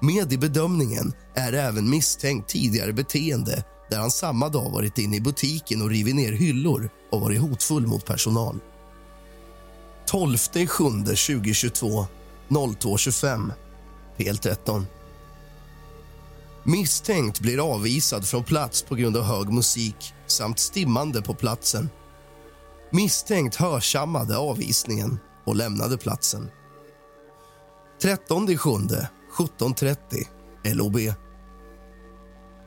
Med 0.00 0.32
i 0.32 0.38
bedömningen 0.38 1.12
är 1.34 1.52
även 1.52 1.90
misstänkt 1.90 2.48
tidigare 2.48 2.92
beteende 2.92 3.64
där 3.90 3.98
han 3.98 4.10
samma 4.10 4.48
dag 4.48 4.70
varit 4.70 4.98
inne 4.98 5.16
i 5.16 5.20
butiken 5.20 5.82
och 5.82 5.90
rivit 5.90 6.14
ner 6.14 6.32
hyllor 6.32 6.90
och 7.10 7.20
varit 7.20 7.40
hotfull 7.40 7.86
mot 7.86 8.04
personal. 8.06 8.60
12 10.12 10.36
7 10.68 11.04
2022 11.04 12.06
02.25 12.48 13.50
PL13. 14.16 14.84
Misstänkt 16.64 17.40
blir 17.40 17.74
avvisad 17.74 18.28
från 18.28 18.44
plats 18.44 18.82
på 18.82 18.94
grund 18.94 19.16
av 19.16 19.22
hög 19.22 19.52
musik 19.52 20.14
samt 20.26 20.58
stimmande 20.58 21.22
på 21.22 21.34
platsen. 21.34 21.90
Misstänkt 22.90 23.56
hörsammade 23.56 24.36
avvisningen 24.36 25.18
och 25.44 25.56
lämnade 25.56 25.98
platsen. 25.98 26.50
13 28.02 28.46
7 28.46 28.54
17.30 28.56 29.96
LOB. 30.64 30.98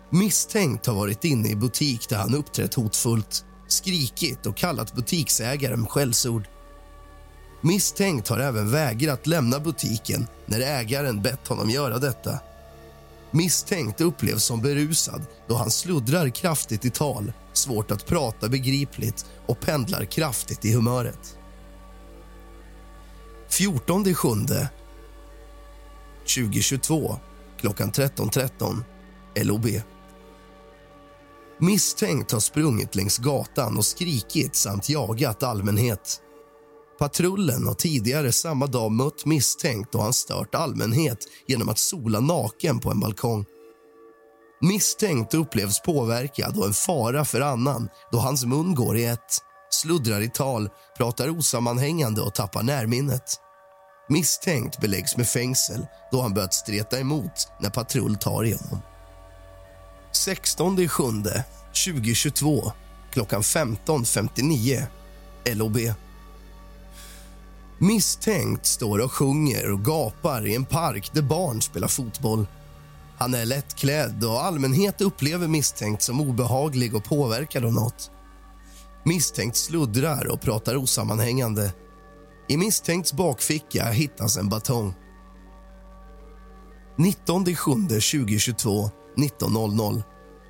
Misstänkt 0.09 0.85
har 0.85 0.95
varit 0.95 1.23
inne 1.23 1.49
i 1.49 1.55
butik 1.55 2.09
där 2.09 2.17
han 2.17 2.35
uppträtt 2.35 2.73
hotfullt 2.73 3.45
skrikit 3.67 4.45
och 4.45 4.57
kallat 4.57 4.95
butiksägaren 4.95 5.87
skällsord. 5.87 6.47
Misstänkt 7.65 8.27
har 8.27 8.39
även 8.39 8.71
vägrat 8.71 9.27
lämna 9.27 9.59
butiken 9.59 10.27
när 10.45 10.59
ägaren 10.59 11.21
bett 11.21 11.47
honom 11.47 11.69
göra 11.69 11.97
detta. 11.97 12.39
Misstänkt 13.31 14.01
upplevs 14.01 14.43
som 14.43 14.61
berusad 14.61 15.25
då 15.47 15.55
han 15.55 15.71
sluddrar 15.71 16.29
kraftigt 16.29 16.85
i 16.85 16.89
tal 16.89 17.33
svårt 17.53 17.91
att 17.91 18.05
prata 18.05 18.49
begripligt 18.49 19.25
och 19.45 19.59
pendlar 19.59 20.05
kraftigt 20.05 20.65
i 20.65 20.73
humöret. 20.73 21.37
14 23.49 24.15
7 24.15 24.29
2022 26.35 27.19
klockan 27.59 27.91
13.13 27.91 28.83
LOB. 29.43 29.65
Misstänkt 31.57 32.31
har 32.31 32.39
sprungit 32.39 32.95
längs 32.95 33.17
gatan 33.17 33.77
och 33.77 33.85
skrikit 33.85 34.55
samt 34.55 34.89
jagat 34.89 35.43
allmänhet. 35.43 36.21
Patrullen 36.99 37.67
har 37.67 37.73
tidigare 37.73 38.31
samma 38.31 38.67
dag 38.67 38.91
mött 38.91 39.25
misstänkt 39.25 39.95
och 39.95 40.03
han 40.03 40.13
stört 40.13 40.55
allmänhet 40.55 41.19
genom 41.47 41.69
att 41.69 41.79
sola 41.79 42.19
naken 42.19 42.79
på 42.79 42.91
en 42.91 42.99
balkong. 42.99 43.45
Misstänkt 44.61 45.33
upplevs 45.33 45.81
påverkad 45.81 46.57
och 46.57 46.65
en 46.65 46.73
fara 46.73 47.25
för 47.25 47.41
annan 47.41 47.89
då 48.11 48.17
hans 48.17 48.45
mun 48.45 48.75
går 48.75 48.97
i 48.97 49.05
ett, 49.05 49.37
sluddrar 49.69 50.21
i 50.21 50.29
tal, 50.29 50.69
pratar 50.97 51.29
osammanhängande 51.29 52.21
och 52.21 52.35
tappar 52.35 52.63
närminnet. 52.63 53.41
Misstänkt 54.09 54.81
beläggs 54.81 55.17
med 55.17 55.27
fängsel 55.27 55.87
då 56.11 56.21
han 56.21 56.33
börjat 56.33 56.53
streta 56.53 56.99
emot 56.99 57.47
när 57.61 57.69
patrull 57.69 58.15
tar 58.15 58.43
i 58.43 58.51
honom. 58.53 58.79
16 60.11 60.87
7 60.87 61.03
2022 61.85 62.71
klockan 63.11 63.41
15.59 63.41 64.83
LOB. 65.53 65.77
Misstänkt 67.79 68.65
står 68.65 68.99
och 68.99 69.11
sjunger 69.11 69.71
och 69.71 69.85
gapar 69.85 70.47
i 70.47 70.55
en 70.55 70.65
park 70.65 71.09
där 71.13 71.21
barn 71.21 71.61
spelar 71.61 71.87
fotboll. 71.87 72.47
Han 73.17 73.33
är 73.33 73.45
lättklädd 73.45 74.23
och 74.23 74.43
allmänhet 74.43 75.01
upplever 75.01 75.47
misstänkt 75.47 76.01
som 76.01 76.21
obehaglig 76.21 76.95
och 76.95 77.03
påverkad 77.03 77.65
av 77.65 77.73
något. 77.73 78.11
Misstänkt 79.03 79.57
sluddrar 79.57 80.31
och 80.31 80.41
pratar 80.41 80.75
osammanhängande. 80.75 81.73
I 82.47 82.57
misstänkts 82.57 83.13
bakficka 83.13 83.85
hittas 83.85 84.37
en 84.37 84.49
batong. 84.49 84.93
19 86.97 87.45
7 87.45 87.71
2022 87.87 88.89
19.00 89.15 90.03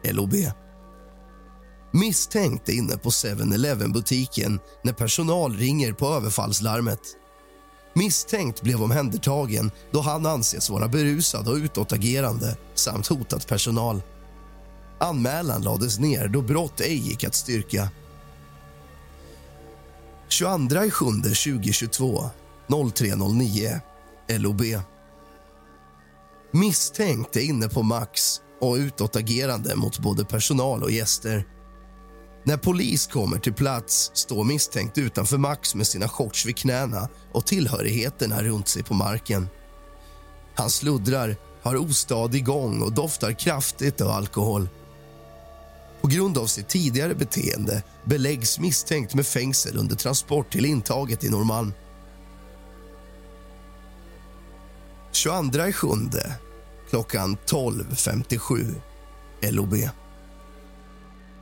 LOB. 0.04 0.34
Misstänkt 1.96 2.70
är 2.70 2.74
inne 2.74 2.98
på 2.98 3.10
7-Eleven-butiken 3.10 4.60
när 4.84 4.94
personal 4.94 5.56
ringer 5.56 5.94
på 5.94 6.08
överfallslarmet. 6.08 7.00
Misstänkt 7.94 8.62
blev 8.62 8.84
omhändertagen 8.84 9.72
då 9.92 10.02
han 10.02 10.26
anses 10.26 10.70
vara 10.70 10.88
berusad 10.88 11.48
och 11.48 11.56
utåtagerande 11.56 12.58
samt 12.74 13.08
hotat 13.08 13.48
personal. 13.48 14.02
Anmälan 15.00 15.62
lades 15.62 16.00
ner 16.00 16.28
då 16.28 16.42
brott 16.42 16.82
ej 16.82 16.96
gick 16.96 17.24
att 17.24 17.36
styrka. 17.36 17.90
22 20.28 20.90
7 20.92 21.06
2022 21.22 22.30
03.09 22.68 23.80
LOB. 24.28 24.62
Misstänkt 26.52 27.36
är 27.36 27.42
inne 27.42 27.70
på 27.70 27.84
Max 27.84 28.42
och 28.62 28.76
utåtagerande 28.76 29.76
mot 29.76 30.00
både 30.00 30.26
personal 30.26 30.84
och 30.84 30.92
gäster. 30.92 31.46
När 32.48 32.58
polis 32.58 33.08
kommer 33.08 33.40
till 33.40 33.54
plats 33.54 34.12
står 34.14 34.44
misstänkt 34.44 34.98
utanför 34.98 35.38
Max 35.38 35.76
med 35.76 35.88
sina 35.88 36.08
shorts 36.08 36.46
vid 36.46 36.58
knäna 36.58 37.10
och 37.32 37.46
tillhörigheterna 37.46 38.44
runt 38.44 38.68
sig 38.68 38.84
på 38.84 38.94
marken. 38.94 39.48
Han 40.56 40.70
sluddrar, 40.70 41.36
har 41.62 41.76
ostadig 41.76 42.46
gång 42.46 42.82
och 42.82 42.92
doftar 42.92 43.32
kraftigt 43.32 44.02
av 44.02 44.10
alkohol. 44.10 44.70
På 46.02 46.08
grund 46.08 46.38
av 46.38 46.46
sitt 46.46 46.68
tidigare 46.68 47.16
beteende 47.16 47.84
beläggs 48.04 48.60
misstänkt 48.60 49.14
med 49.14 49.28
fängsel 49.28 49.78
under 49.78 49.96
transport 49.96 50.52
till 50.52 50.66
intaget 50.66 51.24
i 51.24 51.30
Norrmalm. 51.30 51.74
22 55.12 55.72
7 55.74 55.88
klockan 56.90 57.38
12.57 57.46 58.76
LOB. 59.42 59.76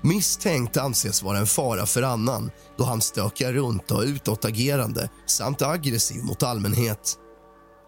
Misstänkt 0.06 0.78
anses 0.78 1.24
vara 1.24 1.38
en 1.38 1.46
fara 1.46 1.86
för 1.86 2.02
annan 2.02 2.52
då 2.78 2.84
han 2.84 3.02
stökar 3.02 3.54
runt 3.54 3.92
och 3.92 4.04
är 4.04 4.08
utåtagerande 4.08 5.10
samt 5.26 5.62
aggressiv 5.62 6.24
mot 6.24 6.44
allmänhet. 6.44 7.18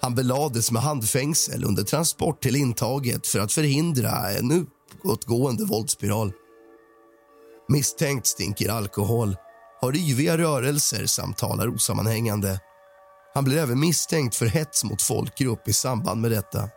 Han 0.01 0.15
belades 0.15 0.71
med 0.71 0.81
handfängsel 0.81 1.63
under 1.63 1.83
transport 1.83 2.41
till 2.41 2.55
intaget 2.55 3.27
för 3.27 3.39
att 3.39 3.51
förhindra 3.51 4.31
en 4.31 4.51
uppåtgående 4.51 5.65
våldsspiral. 5.65 6.31
Misstänkt 7.69 8.27
stinker 8.27 8.69
alkohol, 8.69 9.35
har 9.81 9.95
yviga 9.95 10.37
rörelser 10.37 11.05
samt 11.05 11.37
talar 11.37 11.67
osammanhängande. 11.67 12.59
Han 13.33 13.43
blir 13.43 13.57
även 13.57 13.79
misstänkt 13.79 14.35
för 14.35 14.45
hets 14.45 14.83
mot 14.83 15.01
folkgrupp 15.01 15.67
i 15.67 15.73
samband 15.73 16.21
med 16.21 16.31
detta. 16.31 16.69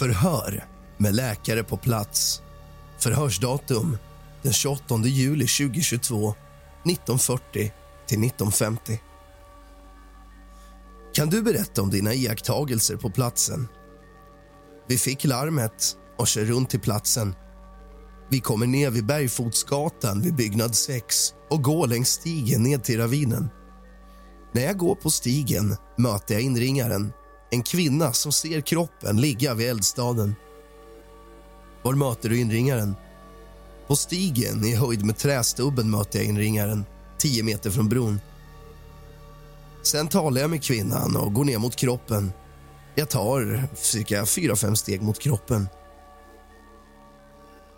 Förhör 0.00 0.64
med 0.98 1.14
läkare 1.14 1.64
på 1.64 1.76
plats. 1.76 2.42
Förhörsdatum 2.98 3.98
den 4.42 4.52
28 4.52 4.96
juli 5.04 5.46
2022, 5.46 6.34
1940 6.84 7.72
till 8.06 8.24
1950. 8.24 9.00
Kan 11.14 11.30
du 11.30 11.42
berätta 11.42 11.82
om 11.82 11.90
dina 11.90 12.14
iakttagelser 12.14 12.96
på 12.96 13.10
platsen? 13.10 13.68
Vi 14.88 14.98
fick 14.98 15.24
larmet 15.24 15.96
och 16.18 16.28
kör 16.28 16.44
runt 16.44 16.70
till 16.70 16.80
platsen. 16.80 17.34
Vi 18.30 18.40
kommer 18.40 18.66
ner 18.66 18.90
vid 18.90 19.06
Bergfotsgatan 19.06 20.20
vid 20.22 20.34
byggnad 20.34 20.74
6 20.74 21.34
och 21.50 21.62
går 21.62 21.86
längs 21.86 22.08
stigen 22.08 22.62
ned 22.62 22.84
till 22.84 22.98
ravinen. 22.98 23.48
När 24.52 24.62
jag 24.62 24.78
går 24.78 24.94
på 24.94 25.10
stigen 25.10 25.76
möter 25.96 26.34
jag 26.34 26.42
inringaren 26.42 27.12
en 27.50 27.62
kvinna 27.62 28.12
som 28.12 28.32
ser 28.32 28.60
kroppen 28.60 29.20
ligga 29.20 29.54
vid 29.54 29.68
eldstaden. 29.68 30.34
Var 31.82 31.92
möter 31.92 32.28
du 32.28 32.40
inringaren? 32.40 32.94
På 33.86 33.96
stigen 33.96 34.64
i 34.64 34.74
höjd 34.74 35.04
med 35.04 35.18
trästubben 35.18 35.90
möter 35.90 36.18
jag 36.18 36.28
inringaren, 36.28 36.84
tio 37.18 37.42
meter 37.42 37.70
från 37.70 37.88
bron. 37.88 38.20
Sen 39.82 40.08
talar 40.08 40.40
jag 40.40 40.50
med 40.50 40.62
kvinnan 40.62 41.16
och 41.16 41.32
går 41.34 41.44
ner 41.44 41.58
mot 41.58 41.76
kroppen. 41.76 42.32
Jag 42.94 43.08
tar 43.08 43.68
cirka 43.74 44.22
4-5 44.24 44.74
steg 44.74 45.02
mot 45.02 45.18
kroppen. 45.18 45.68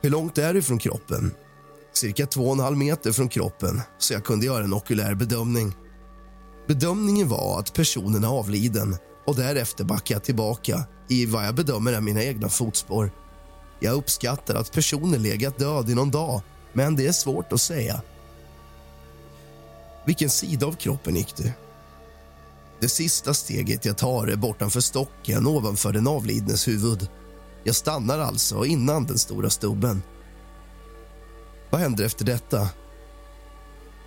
Hur 0.00 0.10
långt 0.10 0.38
är 0.38 0.54
du 0.54 0.62
från 0.62 0.78
kroppen? 0.78 1.34
Cirka 1.92 2.24
2,5 2.24 2.74
meter 2.74 3.12
från 3.12 3.28
kroppen, 3.28 3.80
så 3.98 4.12
jag 4.12 4.24
kunde 4.24 4.46
göra 4.46 4.64
en 4.64 4.72
okulär 4.72 5.14
bedömning. 5.14 5.72
Bedömningen 6.66 7.28
var 7.28 7.58
att 7.58 7.74
personen 7.74 8.24
är 8.24 8.28
avliden 8.28 8.96
och 9.24 9.36
därefter 9.36 9.84
backar 9.84 10.14
jag 10.14 10.24
tillbaka 10.24 10.84
i 11.08 11.26
vad 11.26 11.46
jag 11.46 11.54
bedömer 11.54 11.92
är 11.92 12.00
mina 12.00 12.22
egna 12.22 12.48
fotspår. 12.48 13.10
Jag 13.80 13.94
uppskattar 13.94 14.54
att 14.54 14.72
personen 14.72 15.22
legat 15.22 15.58
död 15.58 15.90
i 15.90 15.94
någon 15.94 16.10
dag, 16.10 16.40
men 16.72 16.96
det 16.96 17.06
är 17.06 17.12
svårt 17.12 17.52
att 17.52 17.60
säga. 17.60 18.02
Vilken 20.04 20.30
sida 20.30 20.66
av 20.66 20.72
kroppen 20.72 21.16
gick 21.16 21.36
du? 21.36 21.52
Det 22.80 22.88
sista 22.88 23.34
steget 23.34 23.84
jag 23.84 23.98
tar 23.98 24.26
är 24.26 24.36
bortanför 24.36 24.80
stocken 24.80 25.46
ovanför 25.46 25.92
den 25.92 26.08
avlidnes 26.08 26.68
huvud. 26.68 27.08
Jag 27.64 27.74
stannar 27.74 28.18
alltså 28.18 28.64
innan 28.64 29.06
den 29.06 29.18
stora 29.18 29.50
stubben. 29.50 30.02
Vad 31.70 31.80
händer 31.80 32.04
efter 32.04 32.24
detta? 32.24 32.68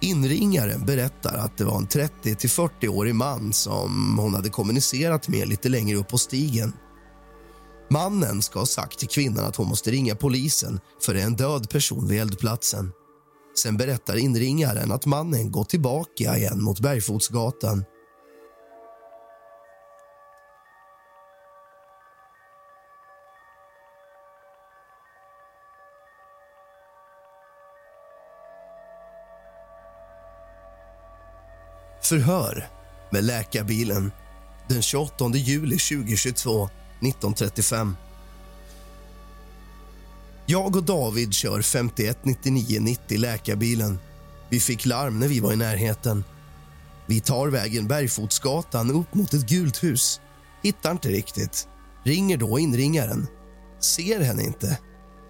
Inringaren 0.02 0.86
berättar 0.86 1.38
att 1.38 1.58
det 1.58 1.66
var 1.66 1.78
en 1.78 1.88
30-40-årig 1.88 3.16
man 3.16 3.54
som 3.54 4.18
hon 4.20 4.34
hade 4.34 4.50
kommunicerat 4.50 5.28
med 5.28 5.48
lite 5.48 5.70
längre 5.70 5.98
upp 5.98 6.08
på 6.08 6.18
stigen. 6.18 6.74
Mannen 7.90 8.42
ska 8.42 8.60
ha 8.60 8.66
sagt 8.66 9.00
till 9.00 9.08
kvinnan 9.08 9.46
att 9.46 9.56
hon 9.56 9.68
måste 9.68 9.92
ringa 9.92 10.16
polisen 10.16 10.80
för 11.02 11.14
det 11.14 11.22
är 11.22 11.26
en 11.26 11.36
död 11.36 11.70
person 11.70 12.08
vid 12.08 12.22
eldplatsen. 12.22 12.92
Sen 13.58 13.78
berättar 13.78 14.16
inringaren 14.16 14.92
att 14.92 15.06
mannen 15.06 15.52
gått 15.52 15.70
tillbaka 15.70 16.38
igen 16.38 16.64
mot 16.64 16.80
Bergfotsgatan. 16.80 17.84
Förhör 32.06 32.68
med 33.10 33.24
läkarbilen 33.24 34.12
den 34.68 34.82
28 34.82 35.30
juli 35.30 35.78
2022, 35.78 36.70
19.35. 37.00 37.94
Jag 40.46 40.76
och 40.76 40.84
David 40.84 41.34
kör 41.34 41.62
519990 41.62 43.20
läkarbilen. 43.20 44.00
Vi 44.50 44.60
fick 44.60 44.86
larm 44.86 45.20
när 45.20 45.28
vi 45.28 45.40
var 45.40 45.54
i 45.54 45.56
närheten. 45.56 46.24
Vi 47.06 47.20
tar 47.20 47.48
vägen 47.48 47.88
Bergfotsgatan 47.88 48.92
upp 48.92 49.14
mot 49.14 49.34
ett 49.34 49.50
gult 49.50 49.84
hus. 49.84 50.22
Hittar 50.64 50.92
inte 50.92 51.10
riktigt. 51.10 51.68
Ringer 52.04 52.38
då 52.38 52.60
inringaren. 52.60 53.28
Ser 53.80 54.20
henne 54.20 54.44
inte. 54.44 54.80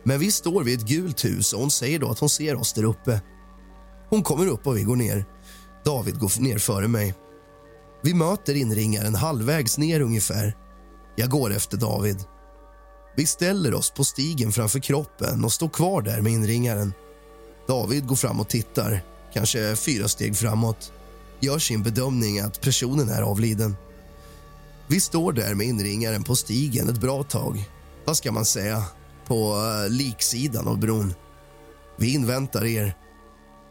Men 0.03 0.19
vi 0.19 0.31
står 0.31 0.63
vid 0.63 0.79
ett 0.79 0.87
gult 0.87 1.25
hus 1.25 1.53
och 1.53 1.59
hon 1.59 1.71
säger 1.71 1.99
då 1.99 2.11
att 2.11 2.19
hon 2.19 2.29
ser 2.29 2.55
oss 2.55 2.73
där 2.73 2.83
uppe. 2.83 3.21
Hon 4.09 4.23
kommer 4.23 4.47
upp 4.47 4.67
och 4.67 4.77
vi 4.77 4.83
går 4.83 4.95
ner. 4.95 5.25
David 5.85 6.19
går 6.19 6.41
ner 6.41 6.57
före 6.57 6.87
mig. 6.87 7.13
Vi 8.03 8.13
möter 8.13 8.55
inringaren 8.55 9.15
halvvägs 9.15 9.77
ner 9.77 9.99
ungefär. 9.99 10.57
Jag 11.15 11.29
går 11.29 11.53
efter 11.53 11.77
David. 11.77 12.23
Vi 13.15 13.25
ställer 13.25 13.73
oss 13.73 13.91
på 13.91 14.03
stigen 14.03 14.51
framför 14.51 14.79
kroppen 14.79 15.43
och 15.43 15.51
står 15.51 15.69
kvar 15.69 16.01
där 16.01 16.21
med 16.21 16.31
inringaren. 16.31 16.93
David 17.67 18.07
går 18.07 18.15
fram 18.15 18.39
och 18.39 18.49
tittar, 18.49 19.03
kanske 19.33 19.75
fyra 19.75 20.07
steg 20.07 20.37
framåt. 20.37 20.91
Gör 21.39 21.59
sin 21.59 21.83
bedömning 21.83 22.39
att 22.39 22.61
personen 22.61 23.09
är 23.09 23.21
avliden. 23.21 23.75
Vi 24.87 24.99
står 24.99 25.33
där 25.33 25.53
med 25.53 25.67
inringaren 25.67 26.23
på 26.23 26.35
stigen 26.35 26.89
ett 26.89 27.01
bra 27.01 27.23
tag. 27.23 27.69
Vad 28.05 28.17
ska 28.17 28.31
man 28.31 28.45
säga? 28.45 28.83
På 29.27 29.55
uh, 29.55 29.89
liksidan 29.89 30.67
av 30.67 30.79
bron. 30.79 31.13
Vi 31.97 32.13
inväntar 32.13 32.65
er. 32.65 32.97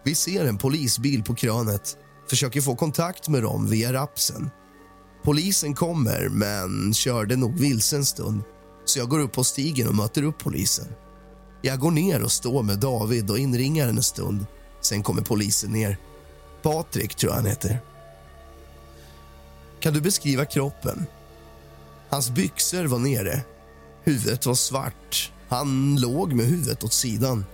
Vi 0.04 0.14
ser 0.14 0.44
en 0.46 0.58
polisbil 0.58 1.22
på 1.22 1.34
krönet 1.34 1.96
försöker 2.28 2.60
få 2.60 2.76
kontakt 2.76 3.28
med 3.28 3.42
dem 3.42 3.70
via 3.70 3.92
rapsen. 3.92 4.50
Polisen 5.22 5.74
kommer, 5.74 6.28
men 6.28 6.94
körde 6.94 7.36
nog 7.36 7.58
vilse 7.58 7.96
en 7.96 8.04
stund 8.04 8.42
så 8.84 8.98
jag 8.98 9.08
går 9.08 9.18
upp 9.18 9.32
på 9.32 9.44
stigen 9.44 9.88
och 9.88 9.94
möter 9.94 10.22
upp 10.22 10.38
polisen. 10.38 10.86
Jag 11.62 11.78
går 11.78 11.90
ner 11.90 12.22
och 12.22 12.32
står 12.32 12.62
med 12.62 12.78
David 12.78 13.30
och 13.30 13.38
inringar 13.38 13.88
en 13.88 14.02
stund. 14.02 14.46
Sen 14.80 15.02
kommer 15.02 15.22
polisen 15.22 15.70
ner. 15.70 15.98
Patrik, 16.62 17.14
tror 17.14 17.32
jag 17.32 17.36
han 17.36 17.46
heter. 17.46 17.80
Kan 19.80 19.94
du 19.94 20.00
beskriva 20.00 20.44
kroppen? 20.44 21.06
Hans 22.08 22.30
byxor 22.30 22.84
var 22.84 22.98
nere. 22.98 23.42
Huvudet 24.02 24.46
var 24.46 24.54
svart. 24.54 25.32
Han 25.48 25.96
låg 25.96 26.32
med 26.32 26.46
huvudet 26.46 26.84
åt 26.84 26.92
sidan. 26.92 27.44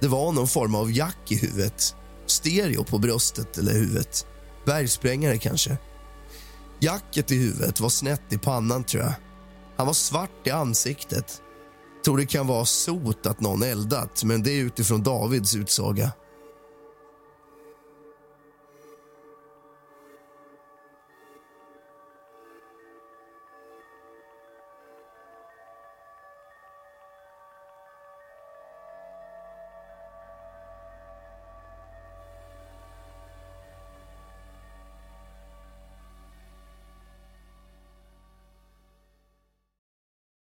Det 0.00 0.08
var 0.08 0.32
någon 0.32 0.48
form 0.48 0.74
av 0.74 0.92
jack 0.92 1.18
i 1.28 1.36
huvudet 1.36 1.96
Stereo 2.26 2.84
på 2.84 2.98
bröstet 2.98 3.58
eller 3.58 3.72
huvudet. 3.72 4.26
Bergsprängare 4.66 5.38
kanske. 5.38 5.78
Jacket 6.80 7.30
i 7.30 7.36
huvudet 7.36 7.80
var 7.80 7.88
snett 7.88 8.32
i 8.32 8.38
pannan 8.38 8.84
tror 8.84 9.02
jag. 9.02 9.12
Han 9.76 9.86
var 9.86 9.94
svart 9.94 10.46
i 10.46 10.50
ansiktet. 10.50 11.42
Tror 12.04 12.18
det 12.18 12.26
kan 12.26 12.46
vara 12.46 12.64
sot 12.64 13.26
att 13.26 13.40
någon 13.40 13.62
eldat, 13.62 14.24
men 14.24 14.42
det 14.42 14.50
är 14.50 14.62
utifrån 14.62 15.02
Davids 15.02 15.54
utsaga. 15.56 16.12